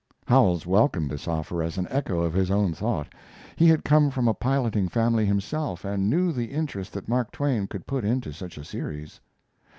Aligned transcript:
Howells 0.25 0.65
welcomed 0.65 1.11
this 1.11 1.27
offer 1.27 1.61
as 1.61 1.77
an 1.77 1.87
echo 1.91 2.21
of 2.21 2.33
his 2.33 2.49
own 2.49 2.73
thought. 2.73 3.13
He 3.55 3.67
had 3.67 3.83
come 3.83 4.09
from 4.09 4.27
a 4.27 4.33
piloting 4.33 4.87
family 4.89 5.27
himself, 5.27 5.85
and 5.85 6.09
knew 6.09 6.31
the 6.31 6.45
interest 6.51 6.91
that 6.93 7.07
Mark 7.07 7.31
Twain 7.31 7.67
could 7.67 7.85
put 7.85 8.03
into 8.03 8.33
such 8.33 8.57
a 8.57 8.63
series. 8.65 9.21